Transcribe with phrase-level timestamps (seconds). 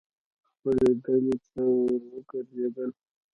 [0.49, 2.91] خپلې ډلې ته ور وګرځېدل.